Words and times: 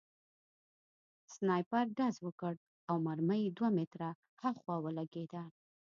سنایپر 1.33 1.85
ډز 1.97 2.15
وکړ 2.25 2.53
او 2.89 2.95
مرمۍ 3.05 3.43
دوه 3.57 3.69
متره 3.77 4.09
هاخوا 4.41 4.75
ولګېده 4.81 5.43